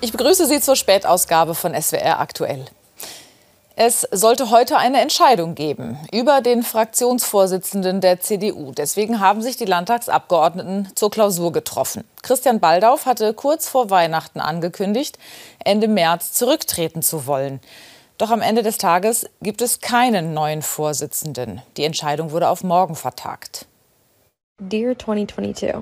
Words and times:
Ich 0.00 0.12
begrüße 0.12 0.46
Sie 0.46 0.60
zur 0.60 0.76
Spätausgabe 0.76 1.56
von 1.56 1.74
SWR 1.74 2.20
aktuell. 2.20 2.64
Es 3.74 4.06
sollte 4.12 4.50
heute 4.50 4.76
eine 4.76 5.00
Entscheidung 5.00 5.54
geben 5.56 5.98
über 6.12 6.40
den 6.40 6.62
Fraktionsvorsitzenden 6.62 8.00
der 8.00 8.20
CDU. 8.20 8.72
Deswegen 8.72 9.18
haben 9.18 9.42
sich 9.42 9.56
die 9.56 9.64
Landtagsabgeordneten 9.64 10.88
zur 10.94 11.10
Klausur 11.10 11.52
getroffen. 11.52 12.04
Christian 12.22 12.60
Baldauf 12.60 13.06
hatte 13.06 13.34
kurz 13.34 13.68
vor 13.68 13.90
Weihnachten 13.90 14.40
angekündigt, 14.40 15.18
Ende 15.64 15.88
März 15.88 16.32
zurücktreten 16.32 17.02
zu 17.02 17.26
wollen. 17.26 17.60
Doch 18.18 18.30
am 18.30 18.40
Ende 18.40 18.62
des 18.62 18.78
Tages 18.78 19.26
gibt 19.42 19.62
es 19.62 19.80
keinen 19.80 20.32
neuen 20.32 20.62
Vorsitzenden. 20.62 21.62
Die 21.76 21.84
Entscheidung 21.84 22.30
wurde 22.30 22.48
auf 22.48 22.62
morgen 22.62 22.94
vertagt. 22.94 23.66
Dear 24.60 24.96
2022, 24.98 25.74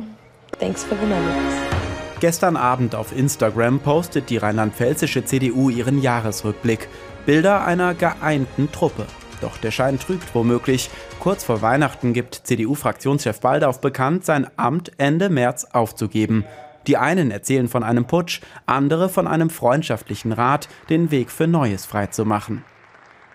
thanks 0.58 0.84
for 0.84 0.96
the 0.98 1.06
memories. 1.06 1.75
Gestern 2.18 2.56
Abend 2.56 2.94
auf 2.94 3.14
Instagram 3.14 3.80
postet 3.80 4.30
die 4.30 4.38
rheinland-pfälzische 4.38 5.26
CDU 5.26 5.68
ihren 5.68 6.00
Jahresrückblick. 6.00 6.88
Bilder 7.26 7.66
einer 7.66 7.92
geeinten 7.92 8.72
Truppe. 8.72 9.04
Doch 9.42 9.58
der 9.58 9.70
Schein 9.70 9.98
trügt 9.98 10.34
womöglich. 10.34 10.88
Kurz 11.20 11.44
vor 11.44 11.60
Weihnachten 11.60 12.14
gibt 12.14 12.34
CDU-Fraktionschef 12.34 13.40
Baldauf 13.40 13.82
bekannt, 13.82 14.24
sein 14.24 14.46
Amt 14.56 14.92
Ende 14.96 15.28
März 15.28 15.66
aufzugeben. 15.72 16.46
Die 16.86 16.96
einen 16.96 17.30
erzählen 17.30 17.68
von 17.68 17.82
einem 17.82 18.06
Putsch, 18.06 18.40
andere 18.64 19.10
von 19.10 19.26
einem 19.26 19.50
freundschaftlichen 19.50 20.32
Rat, 20.32 20.68
den 20.88 21.10
Weg 21.10 21.30
für 21.30 21.46
Neues 21.46 21.84
freizumachen. 21.84 22.64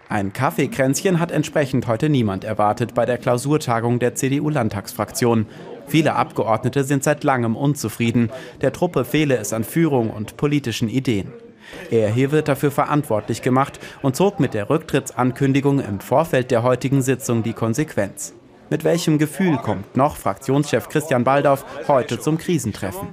Ein 0.09 0.33
Kaffeekränzchen 0.33 1.19
hat 1.19 1.31
entsprechend 1.31 1.87
heute 1.87 2.09
niemand 2.09 2.43
erwartet 2.43 2.93
bei 2.93 3.05
der 3.05 3.17
Klausurtagung 3.17 3.99
der 3.99 4.15
CDU-Landtagsfraktion. 4.15 5.45
Viele 5.87 6.15
Abgeordnete 6.15 6.83
sind 6.83 7.03
seit 7.03 7.23
langem 7.23 7.55
unzufrieden. 7.55 8.31
Der 8.61 8.73
Truppe 8.73 9.05
fehle 9.05 9.37
es 9.37 9.53
an 9.53 9.63
Führung 9.63 10.09
und 10.09 10.37
politischen 10.37 10.89
Ideen. 10.89 11.31
Er 11.89 12.09
hier 12.09 12.31
wird 12.31 12.47
dafür 12.47 12.71
verantwortlich 12.71 13.41
gemacht 13.41 13.79
und 14.01 14.15
zog 14.15 14.39
mit 14.39 14.53
der 14.53 14.69
Rücktrittsankündigung 14.69 15.79
im 15.79 15.99
Vorfeld 15.99 16.51
der 16.51 16.63
heutigen 16.63 17.01
Sitzung 17.01 17.43
die 17.43 17.53
Konsequenz. 17.53 18.33
Mit 18.69 18.85
welchem 18.85 19.17
Gefühl 19.17 19.57
kommt 19.57 19.97
noch 19.97 20.15
Fraktionschef 20.15 20.87
Christian 20.87 21.25
Baldauf 21.25 21.65
heute 21.89 22.19
zum 22.19 22.37
Krisentreffen? 22.37 23.09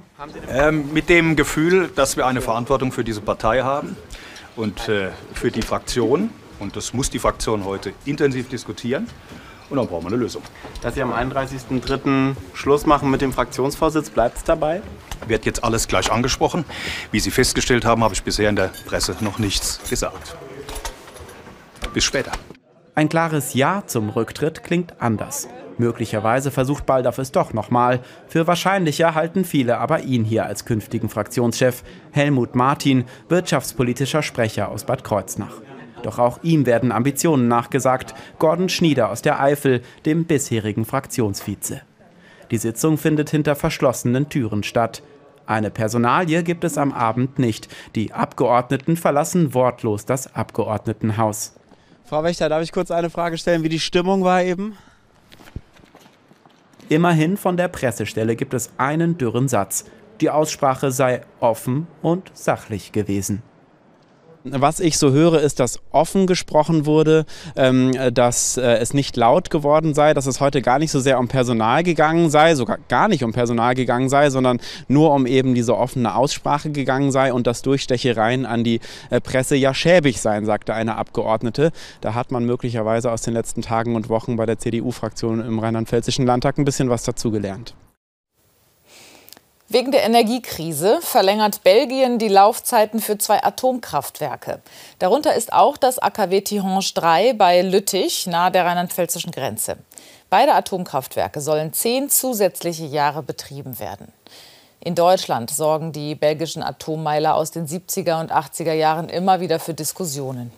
Ähm, 0.49 0.93
mit 0.93 1.09
dem 1.09 1.35
Gefühl, 1.35 1.89
dass 1.93 2.15
wir 2.15 2.25
eine 2.25 2.39
Verantwortung 2.39 2.93
für 2.93 3.03
diese 3.03 3.19
Partei 3.19 3.61
haben 3.61 3.97
und 4.55 4.87
äh, 4.87 5.09
für 5.33 5.51
die 5.51 5.61
Fraktion. 5.61 6.29
Und 6.59 6.77
das 6.77 6.93
muss 6.93 7.09
die 7.09 7.19
Fraktion 7.19 7.65
heute 7.65 7.91
intensiv 8.05 8.47
diskutieren. 8.47 9.07
Und 9.69 9.77
dann 9.77 9.87
brauchen 9.87 10.03
wir 10.03 10.07
eine 10.07 10.17
Lösung. 10.17 10.41
Dass 10.81 10.95
Sie 10.95 11.01
am 11.01 11.13
31.03. 11.13 12.35
Schluss 12.53 12.85
machen 12.85 13.11
mit 13.11 13.21
dem 13.21 13.31
Fraktionsvorsitz, 13.31 14.09
bleibt 14.09 14.37
es 14.37 14.43
dabei? 14.43 14.81
Wird 15.27 15.45
jetzt 15.45 15.63
alles 15.63 15.87
gleich 15.87 16.11
angesprochen. 16.11 16.65
Wie 17.11 17.19
Sie 17.19 17.31
festgestellt 17.31 17.85
haben, 17.85 18.03
habe 18.03 18.13
ich 18.13 18.23
bisher 18.23 18.49
in 18.49 18.55
der 18.55 18.71
Presse 18.85 19.15
noch 19.21 19.37
nichts 19.37 19.79
gesagt. 19.89 20.35
Bis 21.93 22.03
später. 22.03 22.31
Ein 22.95 23.09
klares 23.09 23.53
Ja 23.53 23.83
zum 23.85 24.09
Rücktritt 24.09 24.63
klingt 24.63 25.01
anders. 25.01 25.47
Möglicherweise 25.77 26.51
versucht 26.51 26.85
Baldauf 26.85 27.17
es 27.19 27.31
doch 27.31 27.53
nochmal. 27.53 28.01
Für 28.27 28.47
wahrscheinlicher 28.47 29.15
halten 29.15 29.45
viele 29.45 29.77
aber 29.77 30.01
ihn 30.01 30.25
hier 30.25 30.45
als 30.45 30.65
künftigen 30.65 31.07
Fraktionschef. 31.07 31.83
Helmut 32.11 32.55
Martin, 32.55 33.05
wirtschaftspolitischer 33.29 34.21
Sprecher 34.21 34.67
aus 34.69 34.83
Bad 34.83 35.05
Kreuznach. 35.05 35.61
Doch 36.03 36.19
auch 36.19 36.43
ihm 36.43 36.65
werden 36.65 36.91
Ambitionen 36.91 37.47
nachgesagt. 37.47 38.13
Gordon 38.39 38.69
Schnieder 38.69 39.09
aus 39.09 39.21
der 39.21 39.41
Eifel, 39.41 39.81
dem 40.05 40.25
bisherigen 40.25 40.85
Fraktionsvize. 40.85 41.81
Die 42.51 42.57
Sitzung 42.57 42.97
findet 42.97 43.29
hinter 43.29 43.55
verschlossenen 43.55 44.29
Türen 44.29 44.63
statt. 44.63 45.03
Eine 45.45 45.71
Personalie 45.71 46.43
gibt 46.43 46.63
es 46.63 46.77
am 46.77 46.93
Abend 46.93 47.39
nicht. 47.39 47.67
Die 47.95 48.13
Abgeordneten 48.13 48.97
verlassen 48.97 49.53
wortlos 49.53 50.05
das 50.05 50.35
Abgeordnetenhaus. 50.35 51.55
Frau 52.05 52.23
Wächter, 52.23 52.49
darf 52.49 52.63
ich 52.63 52.71
kurz 52.71 52.91
eine 52.91 53.09
Frage 53.09 53.37
stellen, 53.37 53.63
wie 53.63 53.69
die 53.69 53.79
Stimmung 53.79 54.23
war 54.23 54.43
eben? 54.43 54.77
Immerhin 56.87 57.37
von 57.37 57.55
der 57.55 57.67
Pressestelle 57.67 58.35
gibt 58.35 58.55
es 58.55 58.71
einen 58.77 59.17
dürren 59.17 59.47
Satz. 59.47 59.85
Die 60.21 60.31
Aussprache 60.31 60.91
sei 60.91 61.21
offen 61.39 61.87
und 62.01 62.31
sachlich 62.33 62.91
gewesen. 62.91 63.43
Was 64.45 64.79
ich 64.79 64.97
so 64.97 65.11
höre, 65.11 65.41
ist, 65.41 65.59
dass 65.59 65.79
offen 65.91 66.25
gesprochen 66.25 66.85
wurde, 66.85 67.25
ähm, 67.57 67.91
dass 68.13 68.55
äh, 68.55 68.77
es 68.77 68.93
nicht 68.93 69.17
laut 69.17 69.49
geworden 69.49 69.93
sei, 69.93 70.13
dass 70.13 70.27
es 70.27 70.39
heute 70.39 70.61
gar 70.61 70.79
nicht 70.79 70.91
so 70.91 71.01
sehr 71.01 71.19
um 71.19 71.27
Personal 71.27 71.83
gegangen 71.83 72.29
sei, 72.29 72.55
sogar 72.55 72.77
gar 72.87 73.09
nicht 73.09 73.25
um 73.25 73.33
Personal 73.33 73.75
gegangen 73.75 74.07
sei, 74.07 74.29
sondern 74.29 74.59
nur 74.87 75.13
um 75.13 75.25
eben 75.25 75.55
diese 75.55 75.75
offene 75.75 76.15
Aussprache 76.15 76.71
gegangen 76.71 77.11
sei 77.11 77.33
und 77.33 77.47
dass 77.47 77.63
Durchstechereien 77.63 78.45
an 78.45 78.63
die 78.63 78.79
äh, 79.09 79.19
Presse 79.19 79.57
ja 79.57 79.73
schäbig 79.73 80.21
seien, 80.21 80.45
sagte 80.45 80.73
eine 80.73 80.95
Abgeordnete. 80.95 81.71
Da 81.99 82.13
hat 82.13 82.31
man 82.31 82.45
möglicherweise 82.45 83.11
aus 83.11 83.23
den 83.23 83.33
letzten 83.33 83.61
Tagen 83.61 83.97
und 83.97 84.07
Wochen 84.07 84.37
bei 84.37 84.45
der 84.45 84.57
CDU-Fraktion 84.57 85.41
im 85.41 85.59
Rheinland-Pfälzischen 85.59 86.25
Landtag 86.25 86.57
ein 86.57 86.65
bisschen 86.65 86.89
was 86.89 87.03
dazugelernt. 87.03 87.75
Wegen 89.71 89.91
der 89.91 90.03
Energiekrise 90.03 90.97
verlängert 90.99 91.61
Belgien 91.61 92.17
die 92.17 92.27
Laufzeiten 92.27 92.99
für 92.99 93.19
zwei 93.19 93.43
Atomkraftwerke. 93.43 94.61
Darunter 94.97 95.35
ist 95.35 95.53
auch 95.53 95.77
das 95.77 95.99
AKW 95.99 96.41
Tihange 96.41 96.79
3 96.91 97.33
bei 97.33 97.61
Lüttich 97.61 98.25
nahe 98.25 98.49
der 98.49 98.65
rheinland-pfälzischen 98.65 99.31
Grenze. 99.31 99.77
Beide 100.31 100.55
Atomkraftwerke 100.55 101.39
sollen 101.39 101.71
zehn 101.71 102.09
zusätzliche 102.09 102.85
Jahre 102.85 103.21
betrieben 103.21 103.77
werden. 103.77 104.11
In 104.79 104.95
Deutschland 104.95 105.51
sorgen 105.51 105.91
die 105.91 106.15
belgischen 106.15 106.63
Atommeiler 106.63 107.35
aus 107.35 107.51
den 107.51 107.67
70er 107.67 108.21
und 108.21 108.31
80er 108.31 108.73
Jahren 108.73 109.07
immer 109.07 109.39
wieder 109.39 109.59
für 109.59 109.75
Diskussionen. 109.75 110.51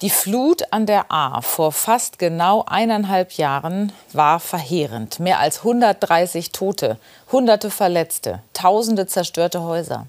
Die 0.00 0.10
Flut 0.10 0.62
an 0.72 0.86
der 0.86 1.10
A 1.10 1.40
vor 1.40 1.72
fast 1.72 2.20
genau 2.20 2.64
eineinhalb 2.64 3.32
Jahren 3.32 3.92
war 4.12 4.38
verheerend. 4.38 5.18
Mehr 5.18 5.40
als 5.40 5.58
130 5.58 6.52
Tote, 6.52 6.98
Hunderte 7.32 7.68
Verletzte, 7.68 8.40
Tausende 8.52 9.08
zerstörte 9.08 9.62
Häuser. 9.62 10.06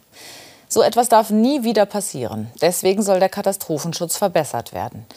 So 0.67 0.83
etwas 0.83 1.09
darf 1.09 1.31
nie 1.31 1.63
wieder 1.63 1.87
passieren. 1.87 2.51
Deswegen 2.61 3.01
soll 3.01 3.19
der 3.19 3.29
Katastrophenschutz 3.29 4.15
verbessert 4.15 4.73
werden. 4.73 5.07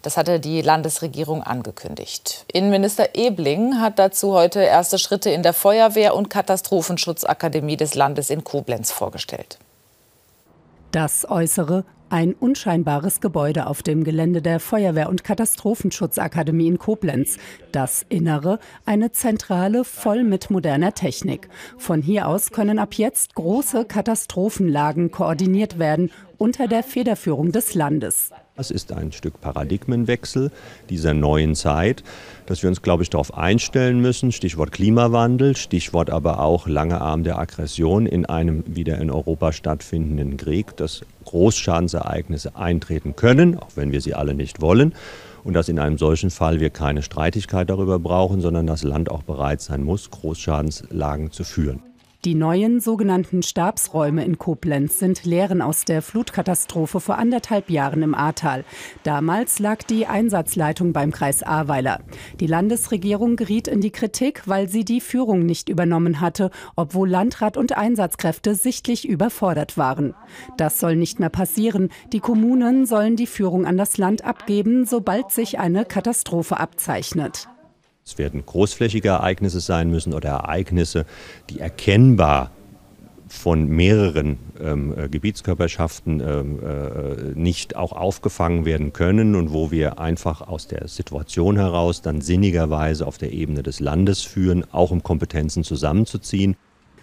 Das 0.00 0.16
hatte 0.16 0.40
die 0.40 0.62
Landesregierung 0.62 1.42
angekündigt. 1.42 2.46
Innenminister 2.50 3.14
Ebling 3.14 3.80
hat 3.80 3.98
dazu 3.98 4.32
heute 4.32 4.60
erste 4.62 4.98
Schritte 4.98 5.28
in 5.28 5.42
der 5.42 5.52
Feuerwehr- 5.52 6.14
und 6.14 6.30
Katastrophenschutzakademie 6.30 7.76
des 7.76 7.94
Landes 7.94 8.30
in 8.30 8.44
Koblenz 8.44 8.92
vorgestellt. 8.92 9.58
Das 10.90 11.30
Äußere 11.30 11.84
ein 12.12 12.34
unscheinbares 12.34 13.22
Gebäude 13.22 13.66
auf 13.66 13.82
dem 13.82 14.04
Gelände 14.04 14.42
der 14.42 14.60
Feuerwehr- 14.60 15.08
und 15.08 15.24
Katastrophenschutzakademie 15.24 16.68
in 16.68 16.78
Koblenz. 16.78 17.38
Das 17.72 18.04
Innere 18.10 18.58
eine 18.84 19.12
Zentrale 19.12 19.82
voll 19.82 20.22
mit 20.22 20.50
moderner 20.50 20.92
Technik. 20.92 21.48
Von 21.78 22.02
hier 22.02 22.28
aus 22.28 22.50
können 22.50 22.78
ab 22.78 22.94
jetzt 22.94 23.34
große 23.34 23.86
Katastrophenlagen 23.86 25.10
koordiniert 25.10 25.78
werden 25.78 26.10
unter 26.36 26.68
der 26.68 26.82
Federführung 26.82 27.50
des 27.50 27.74
Landes. 27.74 28.30
Es 28.62 28.70
ist 28.70 28.92
ein 28.92 29.10
Stück 29.10 29.40
Paradigmenwechsel 29.40 30.52
dieser 30.88 31.14
neuen 31.14 31.56
Zeit, 31.56 32.04
dass 32.46 32.62
wir 32.62 32.70
uns, 32.70 32.80
glaube 32.80 33.02
ich, 33.02 33.10
darauf 33.10 33.36
einstellen 33.36 34.00
müssen. 34.00 34.30
Stichwort 34.30 34.70
Klimawandel, 34.70 35.56
Stichwort 35.56 36.10
aber 36.10 36.38
auch 36.38 36.68
lange 36.68 37.00
Arm 37.00 37.24
der 37.24 37.40
Aggression 37.40 38.06
in 38.06 38.24
einem 38.24 38.62
wieder 38.68 38.98
in 38.98 39.10
Europa 39.10 39.50
stattfindenden 39.50 40.36
Krieg, 40.36 40.76
dass 40.76 41.04
Großschadensereignisse 41.24 42.54
eintreten 42.54 43.16
können, 43.16 43.58
auch 43.58 43.70
wenn 43.74 43.90
wir 43.90 44.00
sie 44.00 44.14
alle 44.14 44.34
nicht 44.34 44.60
wollen. 44.60 44.94
Und 45.42 45.54
dass 45.54 45.68
in 45.68 45.80
einem 45.80 45.98
solchen 45.98 46.30
Fall 46.30 46.60
wir 46.60 46.70
keine 46.70 47.02
Streitigkeit 47.02 47.68
darüber 47.68 47.98
brauchen, 47.98 48.40
sondern 48.40 48.68
das 48.68 48.84
Land 48.84 49.10
auch 49.10 49.24
bereit 49.24 49.60
sein 49.60 49.82
muss, 49.82 50.08
Großschadenslagen 50.08 51.32
zu 51.32 51.42
führen. 51.42 51.82
Die 52.24 52.36
neuen 52.36 52.78
sogenannten 52.78 53.42
Stabsräume 53.42 54.24
in 54.24 54.38
Koblenz 54.38 55.00
sind 55.00 55.24
Lehren 55.24 55.60
aus 55.60 55.84
der 55.84 56.02
Flutkatastrophe 56.02 57.00
vor 57.00 57.18
anderthalb 57.18 57.68
Jahren 57.68 58.04
im 58.04 58.14
Ahrtal. 58.14 58.64
Damals 59.02 59.58
lag 59.58 59.82
die 59.82 60.06
Einsatzleitung 60.06 60.92
beim 60.92 61.10
Kreis 61.10 61.42
Ahrweiler. 61.42 61.98
Die 62.38 62.46
Landesregierung 62.46 63.34
geriet 63.34 63.66
in 63.66 63.80
die 63.80 63.90
Kritik, 63.90 64.42
weil 64.46 64.68
sie 64.68 64.84
die 64.84 65.00
Führung 65.00 65.44
nicht 65.44 65.68
übernommen 65.68 66.20
hatte, 66.20 66.52
obwohl 66.76 67.10
Landrat 67.10 67.56
und 67.56 67.76
Einsatzkräfte 67.76 68.54
sichtlich 68.54 69.08
überfordert 69.08 69.76
waren. 69.76 70.14
Das 70.56 70.78
soll 70.78 70.94
nicht 70.94 71.18
mehr 71.18 71.28
passieren. 71.28 71.88
Die 72.12 72.20
Kommunen 72.20 72.86
sollen 72.86 73.16
die 73.16 73.26
Führung 73.26 73.66
an 73.66 73.76
das 73.76 73.98
Land 73.98 74.24
abgeben, 74.24 74.86
sobald 74.86 75.32
sich 75.32 75.58
eine 75.58 75.84
Katastrophe 75.84 76.60
abzeichnet. 76.60 77.48
Es 78.04 78.18
werden 78.18 78.44
großflächige 78.44 79.08
Ereignisse 79.08 79.60
sein 79.60 79.90
müssen 79.90 80.12
oder 80.12 80.30
Ereignisse, 80.30 81.06
die 81.50 81.60
erkennbar 81.60 82.50
von 83.32 83.66
mehreren 83.66 84.38
ähm, 84.60 84.94
äh, 84.96 85.08
Gebietskörperschaften 85.08 86.20
ähm, 86.20 86.60
äh, 86.62 87.38
nicht 87.38 87.76
auch 87.76 87.92
aufgefangen 87.92 88.66
werden 88.66 88.92
können 88.92 89.34
und 89.34 89.52
wo 89.52 89.70
wir 89.70 89.98
einfach 89.98 90.42
aus 90.42 90.68
der 90.68 90.86
Situation 90.86 91.56
heraus 91.56 92.02
dann 92.02 92.20
sinnigerweise 92.20 93.06
auf 93.06 93.16
der 93.16 93.32
Ebene 93.32 93.62
des 93.62 93.80
Landes 93.80 94.22
führen, 94.22 94.64
auch 94.70 94.90
um 94.90 95.02
Kompetenzen 95.02 95.64
zusammenzuziehen. 95.64 96.56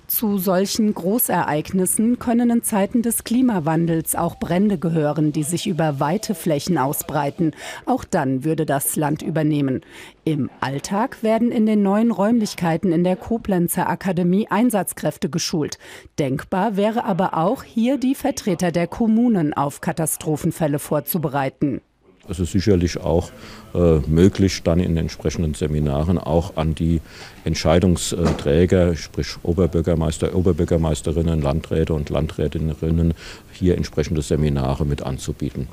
Zu 0.09 0.39
solchen 0.39 0.91
Großereignissen 0.95 2.17
können 2.17 2.49
in 2.49 2.63
Zeiten 2.63 3.03
des 3.03 3.23
Klimawandels 3.23 4.15
auch 4.15 4.39
Brände 4.39 4.79
gehören, 4.79 5.31
die 5.33 5.43
sich 5.43 5.67
über 5.67 5.99
weite 5.99 6.33
Flächen 6.33 6.79
ausbreiten. 6.79 7.51
Auch 7.85 8.03
dann 8.03 8.43
würde 8.43 8.65
das 8.65 8.95
Land 8.95 9.21
übernehmen. 9.21 9.81
Im 10.23 10.49
Alltag 10.61 11.21
werden 11.21 11.51
in 11.51 11.67
den 11.67 11.83
neuen 11.83 12.09
Räumlichkeiten 12.09 12.91
in 12.91 13.03
der 13.03 13.17
Koblenzer 13.17 13.87
Akademie 13.87 14.47
Einsatzkräfte 14.49 15.29
geschult. 15.29 15.77
Denkbar 16.17 16.75
wäre 16.75 17.05
aber 17.05 17.37
auch, 17.37 17.61
hier 17.63 17.97
die 17.99 18.15
Vertreter 18.15 18.71
der 18.71 18.87
Kommunen 18.87 19.53
auf 19.53 19.79
Katastrophenfälle 19.79 20.79
vorzubereiten. 20.79 21.81
Es 22.29 22.39
ist 22.39 22.51
sicherlich 22.51 22.99
auch 22.99 23.31
äh, 23.73 23.99
möglich, 24.07 24.61
dann 24.63 24.79
in 24.79 24.95
entsprechenden 24.97 25.55
Seminaren 25.55 26.19
auch 26.19 26.57
an 26.57 26.75
die 26.75 27.01
Entscheidungsträger, 27.43 28.95
sprich 28.95 29.35
Oberbürgermeister, 29.41 30.35
Oberbürgermeisterinnen, 30.35 31.41
Landräte 31.41 31.93
und 31.93 32.09
Landrätinnen, 32.09 33.13
hier 33.51 33.75
entsprechende 33.75 34.21
Seminare 34.21 34.85
mit 34.85 35.01
anzubieten. 35.01 35.67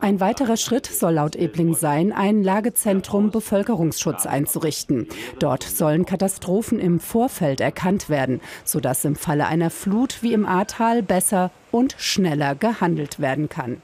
Ein 0.00 0.20
weiterer 0.20 0.56
Schritt 0.56 0.86
soll 0.86 1.14
laut 1.14 1.34
Ebling 1.34 1.74
sein, 1.74 2.12
ein 2.12 2.44
Lagezentrum 2.44 3.32
Bevölkerungsschutz 3.32 4.26
einzurichten. 4.26 5.08
Dort 5.40 5.64
sollen 5.64 6.06
Katastrophen 6.06 6.78
im 6.78 7.00
Vorfeld 7.00 7.60
erkannt 7.60 8.08
werden, 8.08 8.40
sodass 8.64 9.04
im 9.04 9.16
Falle 9.16 9.48
einer 9.48 9.70
Flut 9.70 10.22
wie 10.22 10.34
im 10.34 10.46
Ahrtal 10.46 11.02
besser 11.02 11.50
und 11.72 11.96
schneller 11.98 12.54
gehandelt 12.54 13.18
werden 13.18 13.48
kann. 13.48 13.82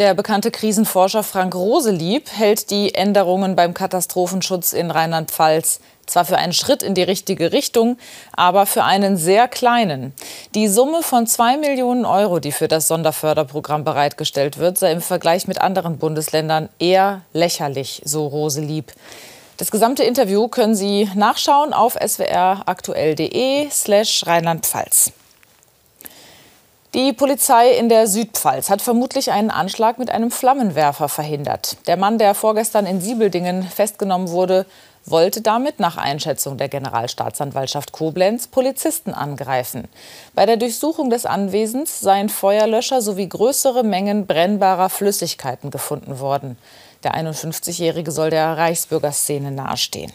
Der 0.00 0.14
bekannte 0.14 0.50
Krisenforscher 0.50 1.22
Frank 1.22 1.54
Roselieb 1.54 2.28
hält 2.32 2.70
die 2.70 2.96
Änderungen 2.96 3.54
beim 3.54 3.74
Katastrophenschutz 3.74 4.72
in 4.72 4.90
Rheinland-Pfalz 4.90 5.78
zwar 6.06 6.24
für 6.24 6.36
einen 6.36 6.52
Schritt 6.52 6.82
in 6.82 6.94
die 6.94 7.02
richtige 7.02 7.52
Richtung, 7.52 7.96
aber 8.32 8.66
für 8.66 8.84
einen 8.84 9.16
sehr 9.16 9.48
kleinen. 9.48 10.12
Die 10.54 10.68
Summe 10.68 11.02
von 11.02 11.26
zwei 11.26 11.56
Millionen 11.56 12.04
Euro, 12.04 12.40
die 12.40 12.52
für 12.52 12.68
das 12.68 12.88
Sonderförderprogramm 12.88 13.84
bereitgestellt 13.84 14.58
wird, 14.58 14.78
sei 14.78 14.92
im 14.92 15.00
Vergleich 15.00 15.46
mit 15.46 15.60
anderen 15.60 15.98
Bundesländern 15.98 16.68
eher 16.78 17.22
lächerlich, 17.32 18.02
so 18.04 18.26
Roselieb. 18.26 18.92
Das 19.58 19.70
gesamte 19.70 20.02
Interview 20.02 20.48
können 20.48 20.74
Sie 20.74 21.08
nachschauen 21.14 21.72
auf 21.72 21.96
swraktuell.de 22.04 23.70
slash 23.70 24.26
Rheinland-Pfalz. 24.26 25.12
Die 26.94 27.12
Polizei 27.12 27.72
in 27.72 27.88
der 27.88 28.06
Südpfalz 28.06 28.70
hat 28.70 28.80
vermutlich 28.80 29.32
einen 29.32 29.50
Anschlag 29.50 29.98
mit 29.98 30.12
einem 30.12 30.30
Flammenwerfer 30.30 31.08
verhindert. 31.08 31.76
Der 31.88 31.96
Mann, 31.96 32.18
der 32.18 32.36
vorgestern 32.36 32.86
in 32.86 33.00
Siebeldingen 33.00 33.64
festgenommen 33.64 34.28
wurde, 34.28 34.64
wollte 35.04 35.40
damit 35.40 35.80
nach 35.80 35.96
Einschätzung 35.96 36.56
der 36.56 36.68
Generalstaatsanwaltschaft 36.68 37.90
Koblenz 37.90 38.46
Polizisten 38.46 39.12
angreifen. 39.12 39.88
Bei 40.36 40.46
der 40.46 40.56
Durchsuchung 40.56 41.10
des 41.10 41.26
Anwesens 41.26 41.98
seien 41.98 42.28
Feuerlöscher 42.28 43.02
sowie 43.02 43.28
größere 43.28 43.82
Mengen 43.82 44.28
brennbarer 44.28 44.88
Flüssigkeiten 44.88 45.72
gefunden 45.72 46.20
worden. 46.20 46.56
Der 47.02 47.16
51-Jährige 47.16 48.12
soll 48.12 48.30
der 48.30 48.56
Reichsbürgerszene 48.56 49.50
nahestehen. 49.50 50.12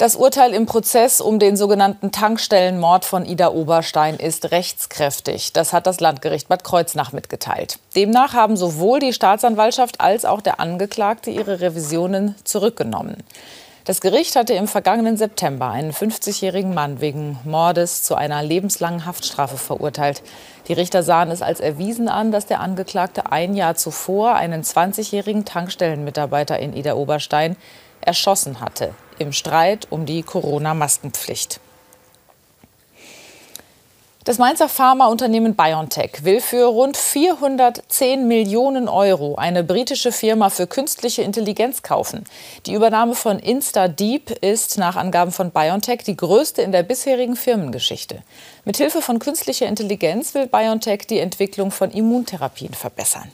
Das 0.00 0.16
Urteil 0.16 0.54
im 0.54 0.64
Prozess 0.64 1.20
um 1.20 1.38
den 1.38 1.58
sogenannten 1.58 2.10
Tankstellenmord 2.10 3.04
von 3.04 3.26
Ida 3.26 3.50
Oberstein 3.50 4.16
ist 4.16 4.50
rechtskräftig. 4.50 5.52
Das 5.52 5.74
hat 5.74 5.86
das 5.86 6.00
Landgericht 6.00 6.48
Bad 6.48 6.64
Kreuznach 6.64 7.12
mitgeteilt. 7.12 7.78
Demnach 7.94 8.32
haben 8.32 8.56
sowohl 8.56 9.00
die 9.00 9.12
Staatsanwaltschaft 9.12 10.00
als 10.00 10.24
auch 10.24 10.40
der 10.40 10.58
Angeklagte 10.58 11.30
ihre 11.30 11.60
Revisionen 11.60 12.34
zurückgenommen. 12.44 13.18
Das 13.84 14.00
Gericht 14.00 14.36
hatte 14.36 14.54
im 14.54 14.68
vergangenen 14.68 15.18
September 15.18 15.68
einen 15.68 15.92
50-jährigen 15.92 16.72
Mann 16.72 17.02
wegen 17.02 17.38
Mordes 17.44 18.02
zu 18.02 18.14
einer 18.14 18.42
lebenslangen 18.42 19.04
Haftstrafe 19.04 19.58
verurteilt. 19.58 20.22
Die 20.68 20.72
Richter 20.72 21.02
sahen 21.02 21.30
es 21.30 21.42
als 21.42 21.60
erwiesen 21.60 22.08
an, 22.08 22.32
dass 22.32 22.46
der 22.46 22.60
Angeklagte 22.60 23.30
ein 23.30 23.54
Jahr 23.54 23.74
zuvor 23.74 24.34
einen 24.34 24.62
20-jährigen 24.62 25.44
Tankstellenmitarbeiter 25.44 26.58
in 26.58 26.74
Ida 26.74 26.94
Oberstein 26.94 27.54
erschossen 28.00 28.60
hatte 28.60 28.94
im 29.20 29.32
Streit 29.32 29.86
um 29.90 30.06
die 30.06 30.22
Corona-Maskenpflicht. 30.22 31.60
Das 34.24 34.36
Mainzer 34.36 34.68
Pharmaunternehmen 34.68 35.56
BioNTech 35.56 36.24
will 36.24 36.42
für 36.42 36.66
rund 36.66 36.98
410 36.98 38.28
Millionen 38.28 38.86
Euro 38.86 39.36
eine 39.36 39.64
britische 39.64 40.12
Firma 40.12 40.50
für 40.50 40.66
künstliche 40.66 41.22
Intelligenz 41.22 41.82
kaufen. 41.82 42.24
Die 42.66 42.74
Übernahme 42.74 43.14
von 43.14 43.38
InstaDeep 43.38 44.30
ist 44.44 44.76
nach 44.76 44.96
Angaben 44.96 45.32
von 45.32 45.50
BioNTech 45.50 46.04
die 46.04 46.18
größte 46.18 46.60
in 46.60 46.70
der 46.70 46.82
bisherigen 46.82 47.34
Firmengeschichte. 47.34 48.22
Mithilfe 48.66 49.00
von 49.00 49.20
künstlicher 49.20 49.66
Intelligenz 49.66 50.34
will 50.34 50.46
BioNTech 50.46 51.06
die 51.08 51.18
Entwicklung 51.18 51.70
von 51.70 51.90
Immuntherapien 51.90 52.74
verbessern. 52.74 53.32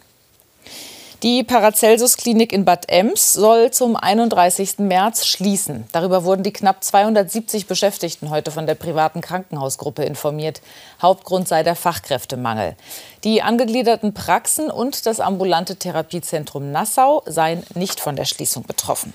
Die 1.26 1.42
Paracelsus-Klinik 1.42 2.52
in 2.52 2.64
Bad 2.64 2.88
Ems 2.88 3.32
soll 3.32 3.72
zum 3.72 3.96
31. 3.96 4.78
März 4.78 5.26
schließen. 5.26 5.82
Darüber 5.90 6.22
wurden 6.22 6.44
die 6.44 6.52
knapp 6.52 6.84
270 6.84 7.66
Beschäftigten 7.66 8.30
heute 8.30 8.52
von 8.52 8.64
der 8.64 8.76
privaten 8.76 9.22
Krankenhausgruppe 9.22 10.04
informiert. 10.04 10.60
Hauptgrund 11.02 11.48
sei 11.48 11.64
der 11.64 11.74
Fachkräftemangel. 11.74 12.76
Die 13.24 13.42
angegliederten 13.42 14.14
Praxen 14.14 14.70
und 14.70 15.04
das 15.04 15.18
ambulante 15.18 15.74
Therapiezentrum 15.74 16.70
Nassau 16.70 17.24
seien 17.26 17.64
nicht 17.74 17.98
von 17.98 18.14
der 18.14 18.24
Schließung 18.24 18.62
betroffen. 18.62 19.12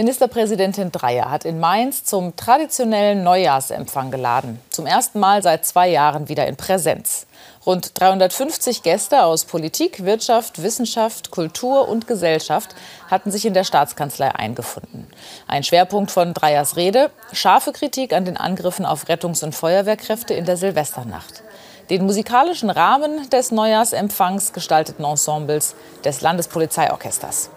Ministerpräsidentin 0.00 0.92
Dreyer 0.92 1.30
hat 1.30 1.44
in 1.44 1.60
Mainz 1.60 2.04
zum 2.04 2.34
traditionellen 2.34 3.22
Neujahrsempfang 3.22 4.10
geladen. 4.10 4.58
Zum 4.70 4.86
ersten 4.86 5.20
Mal 5.20 5.42
seit 5.42 5.66
zwei 5.66 5.90
Jahren 5.90 6.30
wieder 6.30 6.46
in 6.46 6.56
Präsenz. 6.56 7.26
Rund 7.66 8.00
350 8.00 8.82
Gäste 8.82 9.22
aus 9.24 9.44
Politik, 9.44 10.06
Wirtschaft, 10.06 10.62
Wissenschaft, 10.62 11.30
Kultur 11.30 11.86
und 11.86 12.06
Gesellschaft 12.06 12.74
hatten 13.10 13.30
sich 13.30 13.44
in 13.44 13.52
der 13.52 13.64
Staatskanzlei 13.64 14.34
eingefunden. 14.34 15.06
Ein 15.46 15.64
Schwerpunkt 15.64 16.10
von 16.10 16.32
Dreyers 16.32 16.76
Rede, 16.76 17.10
scharfe 17.34 17.72
Kritik 17.72 18.14
an 18.14 18.24
den 18.24 18.38
Angriffen 18.38 18.86
auf 18.86 19.06
Rettungs- 19.06 19.44
und 19.44 19.54
Feuerwehrkräfte 19.54 20.32
in 20.32 20.46
der 20.46 20.56
Silvesternacht. 20.56 21.42
Den 21.90 22.06
musikalischen 22.06 22.70
Rahmen 22.70 23.28
des 23.28 23.50
Neujahrsempfangs 23.50 24.54
gestalteten 24.54 25.04
Ensembles 25.04 25.74
des 26.02 26.22
Landespolizeiorchesters. 26.22 27.50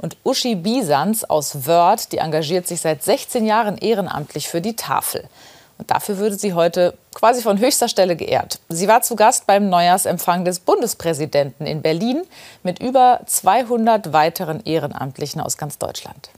Und 0.00 0.16
Uschi 0.24 0.54
Bisans 0.54 1.28
aus 1.28 1.66
Wörth, 1.66 2.12
die 2.12 2.18
engagiert 2.18 2.66
sich 2.66 2.80
seit 2.80 3.02
16 3.02 3.44
Jahren 3.44 3.76
ehrenamtlich 3.76 4.48
für 4.48 4.62
die 4.62 4.74
Tafel. 4.74 5.28
Und 5.76 5.90
dafür 5.90 6.16
würde 6.16 6.36
sie 6.36 6.54
heute 6.54 6.94
quasi 7.14 7.42
von 7.42 7.58
höchster 7.58 7.88
Stelle 7.88 8.16
geehrt. 8.16 8.60
Sie 8.70 8.88
war 8.88 9.02
zu 9.02 9.14
Gast 9.14 9.46
beim 9.46 9.68
Neujahrsempfang 9.68 10.46
des 10.46 10.60
Bundespräsidenten 10.60 11.66
in 11.66 11.82
Berlin 11.82 12.22
mit 12.62 12.80
über 12.80 13.20
200 13.26 14.12
weiteren 14.14 14.64
Ehrenamtlichen 14.64 15.40
aus 15.40 15.58
ganz 15.58 15.76
Deutschland. 15.76 16.30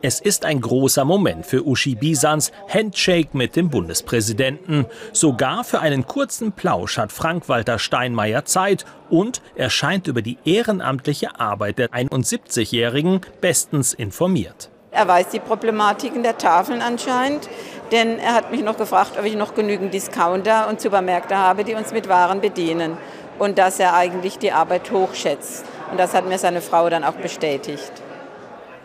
Es 0.00 0.20
ist 0.20 0.44
ein 0.44 0.60
großer 0.60 1.04
Moment 1.04 1.44
für 1.44 1.66
Uschi 1.66 1.96
Bisans 1.96 2.52
Handshake 2.72 3.30
mit 3.32 3.56
dem 3.56 3.68
Bundespräsidenten. 3.68 4.86
Sogar 5.12 5.64
für 5.64 5.80
einen 5.80 6.06
kurzen 6.06 6.52
Plausch 6.52 6.98
hat 6.98 7.10
Frank-Walter 7.10 7.80
Steinmeier 7.80 8.44
Zeit 8.44 8.84
und 9.10 9.42
er 9.56 9.70
scheint 9.70 10.06
über 10.06 10.22
die 10.22 10.38
ehrenamtliche 10.44 11.40
Arbeit 11.40 11.80
der 11.80 11.88
71-Jährigen 11.88 13.22
bestens 13.40 13.92
informiert. 13.92 14.70
Er 14.92 15.08
weiß 15.08 15.30
die 15.30 15.40
Problematiken 15.40 16.22
der 16.22 16.38
Tafeln 16.38 16.80
anscheinend, 16.80 17.48
denn 17.90 18.20
er 18.20 18.34
hat 18.34 18.52
mich 18.52 18.62
noch 18.62 18.76
gefragt, 18.76 19.18
ob 19.18 19.24
ich 19.24 19.34
noch 19.34 19.54
genügend 19.54 19.92
Discounter 19.92 20.68
und 20.68 20.80
Supermärkte 20.80 21.36
habe, 21.36 21.64
die 21.64 21.74
uns 21.74 21.92
mit 21.92 22.08
Waren 22.08 22.40
bedienen. 22.40 22.96
Und 23.40 23.58
dass 23.58 23.80
er 23.80 23.94
eigentlich 23.94 24.38
die 24.38 24.52
Arbeit 24.52 24.92
hochschätzt. 24.92 25.64
Und 25.90 25.98
das 25.98 26.14
hat 26.14 26.28
mir 26.28 26.38
seine 26.38 26.60
Frau 26.60 26.88
dann 26.88 27.02
auch 27.02 27.14
bestätigt. 27.14 27.92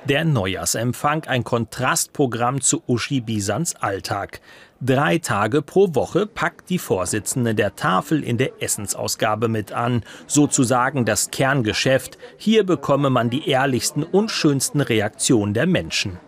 Der 0.10 0.26
Neujahrsempfang 0.26 1.24
ein 1.28 1.46
Kontrastprogramm 1.46 2.60
zu 2.60 2.84
Uschi 2.88 3.22
Bisans 3.22 3.78
Alltag. 3.78 4.42
Drei 4.82 5.18
Tage 5.18 5.62
pro 5.62 5.96
Woche 5.96 6.28
packt 6.28 6.70
die 6.70 6.78
Vorsitzende 6.78 7.56
der 7.56 7.78
Tafel 7.78 8.22
in 8.22 8.38
der 8.38 8.62
Essensausgabe 8.62 9.48
mit 9.48 9.72
an. 9.72 10.04
Sozusagen 10.28 11.06
das 11.06 11.32
Kerngeschäft. 11.32 12.18
Hier 12.36 12.66
bekomme 12.66 13.10
man 13.10 13.30
die 13.30 13.48
ehrlichsten 13.48 14.04
und 14.04 14.30
schönsten 14.30 14.82
Reaktionen 14.82 15.54
der 15.54 15.68
Menschen. 15.68 16.20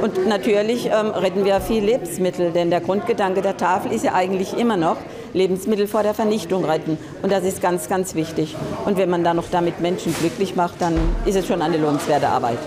Und 0.00 0.26
natürlich 0.26 0.86
ähm, 0.86 1.10
retten 1.10 1.44
wir 1.44 1.60
viel 1.60 1.84
Lebensmittel, 1.84 2.50
denn 2.52 2.70
der 2.70 2.80
Grundgedanke 2.80 3.42
der 3.42 3.58
Tafel 3.58 3.92
ist 3.92 4.04
ja 4.04 4.14
eigentlich 4.14 4.56
immer 4.56 4.78
noch, 4.78 4.96
Lebensmittel 5.34 5.86
vor 5.86 6.02
der 6.02 6.14
Vernichtung 6.14 6.64
retten. 6.64 6.96
Und 7.20 7.30
das 7.30 7.44
ist 7.44 7.60
ganz, 7.60 7.90
ganz 7.90 8.14
wichtig. 8.14 8.56
Und 8.86 8.96
wenn 8.96 9.10
man 9.10 9.22
da 9.22 9.34
noch 9.34 9.50
damit 9.50 9.80
Menschen 9.80 10.14
glücklich 10.18 10.56
macht, 10.56 10.80
dann 10.80 10.94
ist 11.26 11.36
es 11.36 11.46
schon 11.46 11.60
eine 11.60 11.76
lohnenswerte 11.76 12.28
Arbeit. 12.28 12.58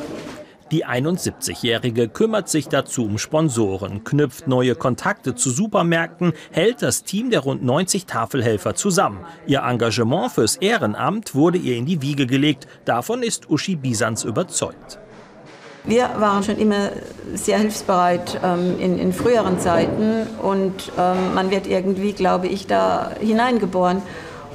Die 0.71 0.85
71-Jährige 0.85 2.09
kümmert 2.09 2.47
sich 2.47 2.67
dazu 2.67 3.03
um 3.03 3.17
Sponsoren, 3.17 4.03
knüpft 4.03 4.47
neue 4.47 4.75
Kontakte 4.75 5.33
zu 5.33 5.49
Supermärkten, 5.49 6.33
hält 6.51 6.83
das 6.83 7.03
Team 7.03 7.31
der 7.31 7.39
rund 7.39 7.63
90 7.63 8.05
Tafelhelfer 8.05 8.75
zusammen. 8.75 9.25
Ihr 9.47 9.63
Engagement 9.63 10.31
fürs 10.31 10.57
Ehrenamt 10.57 11.33
wurde 11.33 11.57
ihr 11.57 11.75
in 11.75 11.87
die 11.87 12.03
Wiege 12.03 12.27
gelegt. 12.27 12.67
Davon 12.85 13.23
ist 13.23 13.49
Uschi 13.49 13.75
Bisans 13.75 14.23
überzeugt. 14.23 14.99
Wir 15.85 16.09
waren 16.17 16.43
schon 16.43 16.57
immer 16.57 16.89
sehr 17.33 17.57
hilfsbereit 17.57 18.39
ähm, 18.43 18.79
in, 18.79 18.99
in, 18.99 19.11
früheren 19.11 19.59
Zeiten 19.59 20.27
und 20.41 20.91
ähm, 20.99 21.33
man 21.33 21.49
wird 21.49 21.65
irgendwie, 21.65 22.13
glaube 22.13 22.47
ich, 22.47 22.67
da 22.67 23.11
hineingeboren. 23.19 24.03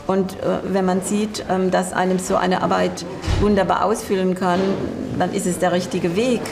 Und 0.06 0.34
äh, 0.40 0.58
wenn 0.64 0.84
man 0.84 1.00
sieht, 1.02 1.44
ähm, 1.48 1.70
dass 1.70 1.92
einem 1.92 2.18
so 2.18 2.36
eine 2.36 2.62
Arbeit 2.62 3.04
wunderbar 3.40 3.84
ausfüllen 3.84 4.34
kann, 4.34 4.60
dann 5.18 5.32
ist 5.32 5.46
es 5.46 5.58
der 5.58 5.72
richtige 5.72 6.16
Weg. 6.16 6.42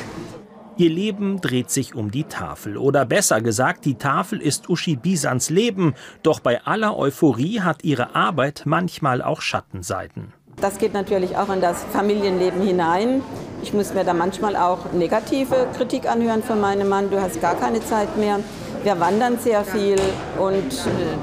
Ihr 0.79 0.89
Leben 0.89 1.41
dreht 1.41 1.71
sich 1.71 1.95
um 1.95 2.11
die 2.11 2.25
Tafel. 2.25 2.79
Oder 2.79 3.05
besser 3.05 3.43
gesagt, 3.43 3.85
die 3.85 3.97
Tafel 3.97 4.41
ist 4.41 4.71
Uschi 4.71 4.97
Bisans 4.97 5.51
Leben. 5.51 5.95
Doch 6.23 6.41
bei 6.41 6.65
aller 6.65 6.97
Euphorie 6.97 7.61
hat 7.61 7.85
ihre 7.85 8.15
Arbeit 8.15 8.63
manchmal 8.65 9.21
auch 9.21 9.43
Schattenseiten. 9.43 10.33
Das 10.61 10.79
geht 10.79 10.95
natürlich 10.95 11.37
auch 11.37 11.53
in 11.53 11.61
das 11.61 11.85
Familienleben 11.93 12.63
hinein. 12.63 13.23
Ich 13.63 13.75
muss 13.75 13.93
mir 13.95 14.05
da 14.05 14.15
manchmal 14.15 14.57
auch 14.57 14.93
negative 14.93 15.67
Kritik 15.77 16.09
anhören 16.09 16.43
von 16.43 16.61
meinem 16.61 16.89
Mann. 16.89 17.11
Du 17.11 17.21
hast 17.21 17.41
gar 17.41 17.55
keine 17.55 17.81
Zeit 17.81 18.17
mehr. 18.17 18.41
Wir 18.83 18.99
wandern 18.99 19.39
sehr 19.39 19.65
viel 19.65 19.97
und 20.41 20.73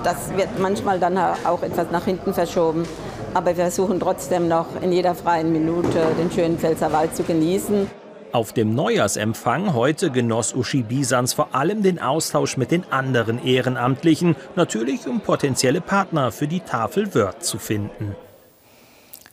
das 0.03 0.33
wird 0.37 0.59
manchmal 0.59 0.97
dann 0.97 1.17
auch 1.17 1.61
etwas 1.61 1.87
nach 1.91 2.05
hinten 2.05 2.33
verschoben. 2.33 2.85
Aber 3.33 3.47
wir 3.47 3.55
versuchen 3.55 3.99
trotzdem 3.99 4.47
noch 4.47 4.67
in 4.81 4.93
jeder 4.93 5.13
freien 5.13 5.51
Minute 5.51 5.99
den 6.17 6.31
schönen 6.31 6.57
Pfälzerwald 6.57 7.15
zu 7.15 7.23
genießen. 7.23 7.91
Auf 8.31 8.53
dem 8.53 8.75
Neujahrsempfang 8.75 9.73
heute 9.73 10.09
genoss 10.09 10.53
Uschi 10.55 10.83
Bisans 10.83 11.33
vor 11.33 11.53
allem 11.53 11.83
den 11.83 11.99
Austausch 11.99 12.57
mit 12.57 12.71
den 12.71 12.83
anderen 12.91 13.43
Ehrenamtlichen, 13.43 14.35
natürlich 14.55 15.07
um 15.07 15.19
potenzielle 15.19 15.81
Partner 15.81 16.31
für 16.31 16.47
die 16.47 16.61
Tafel 16.61 17.13
Wörth 17.13 17.43
zu 17.43 17.57
finden. 17.57 18.15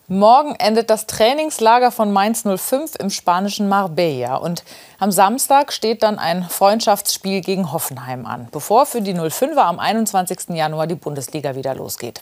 Morgen 0.09 0.55
endet 0.55 0.89
das 0.89 1.07
Trainingslager 1.07 1.91
von 1.91 2.13
Mainz 2.13 2.45
05 2.45 2.95
im 3.01 3.11
spanischen 3.11 3.69
Marbella. 3.69 4.37
Und 4.37 4.63
am 5.01 5.11
Samstag 5.11 5.73
steht 5.73 6.05
dann 6.05 6.21
ein 6.21 6.45
Freundschaftsspiel 6.45 7.41
gegen 7.41 7.73
Hoffenheim 7.73 8.25
an, 8.25 8.47
bevor 8.53 8.87
für 8.87 9.03
die 9.03 9.15
05er 9.15 9.63
am 9.63 9.81
21. 9.81 10.51
Januar 10.51 10.87
die 10.87 10.95
Bundesliga 10.95 11.57
wieder 11.57 11.75
losgeht. 11.75 12.21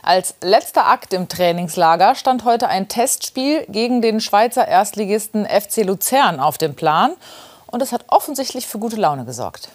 Als 0.00 0.36
letzter 0.42 0.86
Akt 0.86 1.12
im 1.12 1.28
Trainingslager 1.28 2.14
stand 2.14 2.44
heute 2.44 2.68
ein 2.68 2.86
Testspiel 2.86 3.66
gegen 3.66 4.00
den 4.00 4.20
Schweizer 4.20 4.68
Erstligisten 4.68 5.44
FC 5.44 5.78
Luzern 5.78 6.38
auf 6.38 6.56
dem 6.56 6.76
Plan. 6.76 7.14
Und 7.66 7.82
es 7.82 7.90
hat 7.90 8.04
offensichtlich 8.06 8.68
für 8.68 8.78
gute 8.78 8.94
Laune 8.94 9.24
gesorgt. 9.24 9.70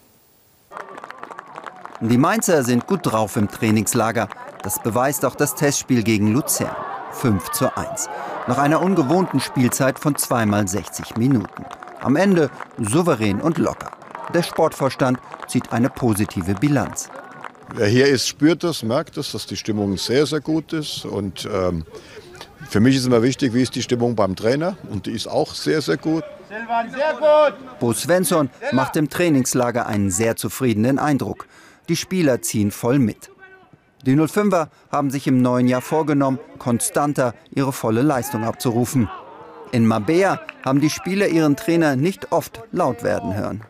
Die 2.00 2.18
Mainzer 2.18 2.64
sind 2.64 2.88
gut 2.88 3.02
drauf 3.04 3.36
im 3.36 3.52
Trainingslager. 3.52 4.30
Das 4.64 4.82
beweist 4.82 5.26
auch 5.26 5.36
das 5.36 5.56
Testspiel 5.56 6.04
gegen 6.04 6.32
Luzern. 6.32 6.74
5 7.12 7.52
zu 7.52 7.76
1. 7.76 8.10
Nach 8.48 8.58
einer 8.58 8.82
ungewohnten 8.82 9.40
Spielzeit 9.40 10.00
von 10.00 10.16
zweimal 10.16 10.68
60 10.68 11.18
Minuten. 11.18 11.66
Am 12.02 12.16
Ende 12.16 12.50
souverän 12.78 13.42
und 13.42 13.58
locker. 13.58 13.92
Der 14.34 14.44
Sportvorstand 14.44 15.20
zieht 15.48 15.72
eine 15.72 15.90
positive 15.90 16.54
Bilanz. 16.56 17.10
Wer 17.76 17.88
hier 17.88 18.08
ist, 18.08 18.28
spürt 18.28 18.64
das, 18.64 18.84
merkt 18.84 19.18
es, 19.18 19.32
dass 19.32 19.46
die 19.46 19.58
Stimmung 19.58 19.98
sehr, 19.98 20.26
sehr 20.26 20.40
gut 20.40 20.74
ist. 20.74 21.06
Und 21.06 21.48
ähm, 21.52 21.86
für 22.70 22.80
mich 22.80 22.96
ist 22.96 23.06
immer 23.06 23.22
wichtig, 23.22 23.54
wie 23.54 23.62
ist 23.62 23.76
die 23.76 23.82
Stimmung 23.82 24.16
beim 24.16 24.36
Trainer. 24.36 24.78
Und 24.90 25.06
die 25.06 25.12
ist 25.12 25.28
auch 25.28 25.54
sehr, 25.54 25.82
sehr 25.82 25.98
gut. 25.98 26.24
Sehr 26.50 27.14
gut. 27.14 27.80
Bo 27.80 27.94
Svensson 27.94 28.50
macht 28.72 28.96
im 28.96 29.10
Trainingslager 29.10 29.86
einen 29.86 30.10
sehr 30.10 30.36
zufriedenen 30.36 30.98
Eindruck. 30.98 31.48
Die 31.90 31.96
Spieler 31.96 32.42
ziehen 32.42 32.72
voll 32.72 33.00
mit. 33.00 33.30
Die 34.06 34.16
05er 34.16 34.70
haben 34.92 35.12
sich 35.12 35.28
im 35.28 35.42
neuen 35.42 35.68
Jahr 35.68 35.82
vorgenommen, 35.82 36.40
konstanter 36.58 37.34
ihre 37.54 37.74
volle 37.74 38.02
Leistung 38.02 38.46
abzurufen. 38.46 39.10
In 39.72 39.86
Mabea 39.86 40.40
haben 40.64 40.80
die 40.80 40.90
Spieler 40.90 41.28
ihren 41.28 41.56
Trainer 41.56 41.96
nicht 41.96 42.32
oft 42.32 42.62
laut 42.72 43.04
werden 43.04 43.36
hören. 43.36 43.62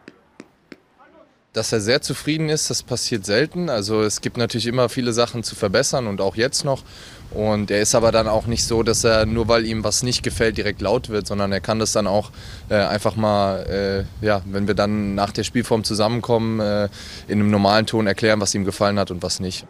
Dass 1.53 1.73
er 1.73 1.81
sehr 1.81 2.03
zufrieden 2.03 2.47
ist, 2.47 2.69
das 2.69 2.83
passiert 2.83 3.25
selten. 3.25 3.71
Also 3.71 4.01
es 4.01 4.21
gibt 4.21 4.37
natürlich 4.37 4.67
immer 4.67 4.87
viele 4.87 5.13
Sachen 5.13 5.43
zu 5.43 5.55
verbessern 5.55 6.05
und 6.05 6.21
auch 6.21 6.35
jetzt 6.35 6.63
noch. 6.63 6.83
Und 7.31 7.71
er 7.71 7.81
ist 7.81 7.95
aber 7.95 8.11
dann 8.11 8.27
auch 8.27 8.45
nicht 8.45 8.63
so, 8.63 8.83
dass 8.83 9.03
er 9.03 9.25
nur 9.25 9.47
weil 9.47 9.65
ihm 9.65 9.83
was 9.83 10.03
nicht 10.03 10.21
gefällt, 10.21 10.57
direkt 10.57 10.79
laut 10.79 11.09
wird, 11.09 11.25
sondern 11.25 11.51
er 11.51 11.59
kann 11.59 11.79
das 11.79 11.91
dann 11.91 12.05
auch 12.05 12.29
äh, 12.69 12.75
einfach 12.75 13.15
mal, 13.15 14.05
äh, 14.21 14.25
ja, 14.25 14.41
wenn 14.45 14.67
wir 14.67 14.75
dann 14.75 15.15
nach 15.15 15.31
der 15.31 15.43
Spielform 15.43 15.83
zusammenkommen, 15.83 16.59
äh, 16.59 16.87
in 17.27 17.39
einem 17.39 17.49
normalen 17.49 17.87
Ton 17.87 18.05
erklären, 18.05 18.39
was 18.39 18.53
ihm 18.53 18.63
gefallen 18.63 18.99
hat 18.99 19.09
und 19.09 19.23
was 19.23 19.39
nicht. 19.39 19.65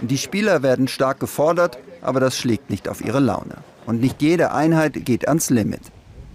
Die 0.00 0.18
Spieler 0.18 0.62
werden 0.62 0.88
stark 0.88 1.20
gefordert, 1.20 1.78
aber 2.02 2.20
das 2.20 2.36
schlägt 2.36 2.70
nicht 2.70 2.88
auf 2.88 3.04
ihre 3.04 3.20
Laune. 3.20 3.56
Und 3.86 4.00
nicht 4.00 4.20
jede 4.22 4.52
Einheit 4.52 5.04
geht 5.04 5.28
ans 5.28 5.50
Limit. 5.50 5.80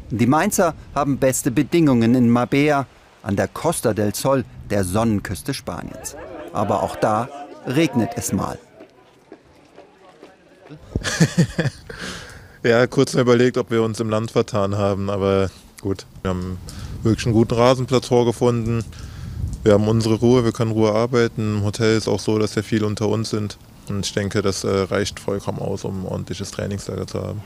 Die 0.10 0.28
Mainzer 0.28 0.74
haben 0.96 1.18
beste 1.18 1.52
Bedingungen 1.52 2.16
in 2.16 2.30
Mabea, 2.30 2.88
an 3.22 3.36
der 3.36 3.48
Costa 3.48 3.94
del 3.94 4.16
Sol, 4.16 4.46
der 4.70 4.84
Sonnenküste 4.84 5.54
Spaniens. 5.54 6.16
Aber 6.54 6.84
auch 6.84 6.96
da 6.96 7.30
regnet 7.68 8.12
es 8.16 8.32
mal. 8.32 8.58
ja, 12.64 12.88
kurz 12.88 13.14
überlegt, 13.14 13.58
ob 13.58 13.72
wir 13.72 13.84
uns 13.84 14.00
im 14.00 14.10
Land 14.10 14.32
vertan 14.32 14.78
haben, 14.78 15.10
aber 15.10 15.50
gut, 15.82 16.06
wir 16.22 16.30
haben 16.30 16.58
wirklich 17.04 17.26
einen 17.26 17.36
guten 17.36 17.56
Rasenplatz 17.56 18.08
vorgefunden 18.08 18.84
wir 19.64 19.74
haben 19.74 19.88
unsere 19.88 20.16
Ruhe, 20.16 20.44
wir 20.44 20.52
können 20.52 20.72
Ruhe 20.72 20.94
arbeiten. 20.94 21.58
Im 21.58 21.64
Hotel 21.64 21.98
ist 21.98 22.08
auch 22.08 22.20
so, 22.20 22.38
dass 22.40 22.54
sehr 22.54 22.64
viele 22.64 22.86
unter 22.86 23.10
uns 23.10 23.30
sind. 23.30 23.58
Und 23.90 24.06
ich 24.06 24.14
denke, 24.14 24.42
das 24.42 24.64
äh, 24.64 24.70
reicht 24.70 25.20
vollkommen 25.20 25.60
aus, 25.60 25.84
um 25.84 26.04
ein 26.04 26.08
ordentliches 26.08 26.52
Trainingslager 26.52 27.08
zu 27.08 27.22
haben. 27.22 27.42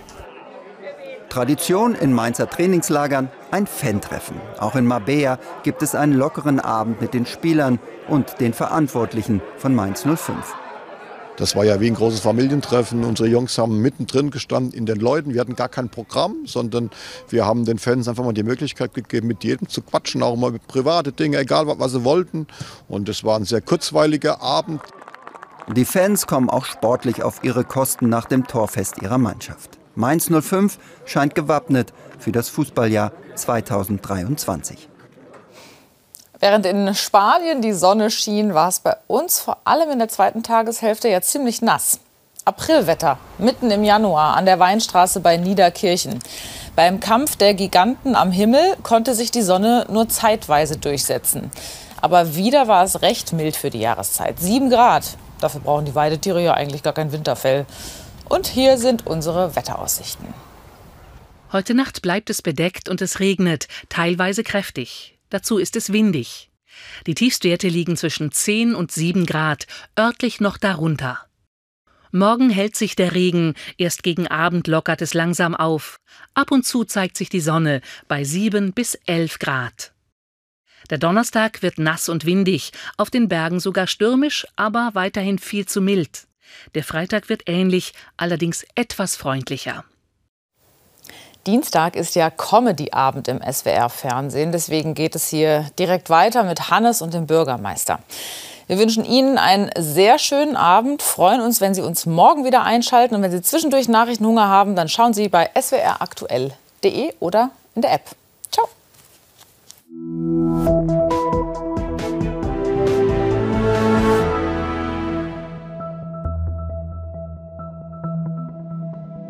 Tradition 1.30 1.96
in 1.96 2.14
Mainzer 2.14 2.48
Trainingslagern 2.48 3.30
ein 3.50 3.66
Fan-Treffen. 3.66 4.36
Auch 4.60 4.76
in 4.76 4.86
Mabea 4.86 5.40
gibt 5.64 5.82
es 5.82 5.96
einen 5.96 6.14
lockeren 6.14 6.60
Abend 6.60 7.02
mit 7.02 7.16
den 7.16 7.26
Spielern 7.26 7.80
und 8.08 8.40
den 8.40 8.54
Verantwortlichen 8.54 9.42
von 9.58 9.74
Mainz 9.74 10.04
05. 10.04 10.56
Das 11.38 11.56
war 11.56 11.66
ja 11.66 11.80
wie 11.80 11.88
ein 11.88 11.96
großes 11.96 12.20
Familientreffen. 12.20 13.04
Unsere 13.04 13.28
Jungs 13.28 13.58
haben 13.58 13.82
mittendrin 13.82 14.30
gestanden 14.30 14.74
in 14.74 14.86
den 14.86 15.00
Leuten. 15.00 15.34
Wir 15.34 15.42
hatten 15.42 15.56
gar 15.56 15.70
kein 15.70 15.90
Programm, 15.90 16.46
sondern 16.46 16.92
wir 17.30 17.46
haben 17.46 17.66
den 17.66 17.80
Fans 17.80 18.08
einfach 18.08 18.24
mal 18.24 18.34
die 18.34 18.44
Möglichkeit 18.44 18.94
gegeben, 18.94 19.28
mit 19.28 19.44
jedem 19.44 19.68
zu 19.68 19.82
quatschen, 19.82 20.22
auch 20.22 20.36
mal 20.36 20.54
private 20.68 21.12
Dinge, 21.12 21.38
egal 21.38 21.66
was 21.68 21.92
sie 21.92 22.04
wollten. 22.04 22.46
Und 22.88 23.10
es 23.10 23.24
war 23.24 23.38
ein 23.38 23.46
sehr 23.46 23.62
kurzweiliger 23.62 24.42
Abend. 24.42 24.82
Die 25.76 25.86
Fans 25.86 26.28
kommen 26.28 26.50
auch 26.50 26.66
sportlich 26.66 27.24
auf 27.24 27.44
ihre 27.44 27.64
Kosten 27.64 28.10
nach 28.10 28.26
dem 28.26 28.46
Torfest 28.46 29.02
ihrer 29.02 29.18
Mannschaft. 29.18 29.80
Mainz 29.96 30.30
05 30.30 30.78
scheint 31.06 31.34
gewappnet 31.36 31.94
für 32.20 32.32
das 32.32 32.50
Fußballjahr 32.50 33.12
2023. 33.36 34.90
Während 36.44 36.66
in 36.66 36.94
Spanien 36.94 37.62
die 37.62 37.72
Sonne 37.72 38.12
schien, 38.12 38.54
war 38.54 38.68
es 38.68 38.82
bei 38.82 38.98
uns 39.08 39.40
vor 39.40 39.60
allem 39.64 39.92
in 39.92 40.00
der 40.00 40.10
zweiten 40.10 40.44
Tageshälfte 40.44 41.08
ja 41.08 41.22
ziemlich 41.22 41.62
nass. 41.62 42.02
Aprilwetter, 42.44 43.18
mitten 43.38 43.72
im 43.72 43.86
Januar 43.86 44.36
an 44.36 44.46
der 44.46 44.60
Weinstraße 44.60 45.22
bei 45.22 45.38
Niederkirchen. 45.38 46.20
Beim 46.76 47.00
Kampf 47.00 47.38
der 47.38 47.54
Giganten 47.54 48.14
am 48.14 48.34
Himmel 48.34 48.76
konnte 48.84 49.16
sich 49.16 49.32
die 49.32 49.42
Sonne 49.42 49.86
nur 49.90 50.10
zeitweise 50.10 50.76
durchsetzen. 50.76 51.50
Aber 52.02 52.36
wieder 52.36 52.68
war 52.68 52.84
es 52.84 53.02
recht 53.02 53.32
mild 53.32 53.56
für 53.56 53.70
die 53.70 53.80
Jahreszeit. 53.80 54.38
Sieben 54.38 54.70
Grad. 54.70 55.16
Dafür 55.40 55.62
brauchen 55.62 55.86
die 55.86 55.96
Weidetiere 55.96 56.44
ja 56.44 56.56
eigentlich 56.56 56.84
gar 56.84 56.92
kein 56.92 57.14
Winterfell. 57.14 57.66
Und 58.28 58.48
hier 58.48 58.78
sind 58.78 59.08
unsere 59.08 59.56
Wetteraussichten. 59.56 60.28
Heute 61.54 61.74
Nacht 61.74 62.02
bleibt 62.02 62.30
es 62.30 62.42
bedeckt 62.42 62.90
und 62.90 63.02
es 63.02 63.22
regnet, 63.22 63.70
teilweise 63.88 64.44
kräftig. 64.44 65.13
Dazu 65.34 65.58
ist 65.58 65.76
es 65.76 65.92
windig. 65.92 66.52
Die 67.08 67.16
Tiefstwerte 67.16 67.68
liegen 67.68 67.98
zwischen 67.98 68.32
10 68.32 68.76
und 68.76 68.92
7 68.92 69.26
Grad, 69.26 69.66
örtlich 69.98 70.40
noch 70.40 70.60
darunter. 70.60 71.26
Morgen 72.12 72.52
hält 72.52 72.76
sich 72.76 72.96
der 72.96 73.16
Regen, 73.16 73.56
erst 73.80 74.04
gegen 74.04 74.28
Abend 74.28 74.68
lockert 74.68 75.02
es 75.02 75.16
langsam 75.16 75.56
auf. 75.56 75.98
Ab 76.36 76.52
und 76.52 76.68
zu 76.68 76.84
zeigt 76.84 77.18
sich 77.18 77.30
die 77.30 77.40
Sonne 77.40 77.82
bei 78.08 78.24
7 78.24 78.74
bis 78.74 78.94
11 79.08 79.40
Grad. 79.40 79.96
Der 80.92 81.00
Donnerstag 81.00 81.64
wird 81.64 81.80
nass 81.80 82.10
und 82.10 82.26
windig, 82.26 82.72
auf 82.98 83.10
den 83.10 83.28
Bergen 83.28 83.60
sogar 83.60 83.88
stürmisch, 83.88 84.46
aber 84.56 84.92
weiterhin 84.94 85.40
viel 85.40 85.66
zu 85.66 85.82
mild. 85.82 86.28
Der 86.76 86.84
Freitag 86.84 87.28
wird 87.28 87.50
ähnlich, 87.50 87.94
allerdings 88.18 88.68
etwas 88.76 89.16
freundlicher. 89.16 89.84
Dienstag 91.46 91.96
ist 91.98 92.16
ja 92.16 92.30
Comedy-Abend 92.30 93.28
im 93.28 93.42
SWR-Fernsehen. 93.42 94.52
Deswegen 94.52 94.94
geht 94.94 95.16
es 95.16 95.28
hier 95.28 95.66
direkt 95.78 96.10
weiter 96.10 96.44
mit 96.44 96.70
Hannes 96.70 97.02
und 97.02 97.14
dem 97.14 97.28
Bürgermeister. 97.28 98.00
Wir 98.68 98.80
wünschen 98.80 99.04
Ihnen 99.04 99.38
einen 99.38 99.70
sehr 99.78 100.20
schönen 100.20 100.56
Abend, 100.56 101.02
freuen 101.02 101.42
uns, 101.42 101.60
wenn 101.60 101.74
Sie 101.74 101.82
uns 101.82 102.06
morgen 102.06 102.46
wieder 102.46 102.64
einschalten. 102.64 103.16
Und 103.16 103.22
wenn 103.22 103.32
Sie 103.32 103.42
zwischendurch 103.42 103.90
Nachrichtenhunger 103.90 104.48
haben, 104.48 104.78
dann 104.78 104.88
schauen 104.88 105.14
Sie 105.14 105.28
bei 105.28 105.50
swraktuell.de 105.60 107.14
oder 107.20 107.50
in 107.76 107.82
der 107.82 107.94
App. 107.94 108.04
Ciao. 108.50 108.70